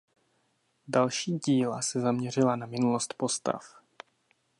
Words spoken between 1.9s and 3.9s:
zaměřila na minulost postav.